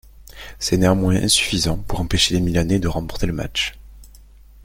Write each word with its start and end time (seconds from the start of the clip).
C'est 0.57 0.77
néanmoins 0.77 1.13
insuffisant 1.15 1.77
pour 1.77 1.99
empêcher 1.99 2.33
les 2.33 2.39
Milanais 2.41 2.79
de 2.79 2.87
remporter 2.87 3.27
le 3.27 3.33
match. 3.33 3.77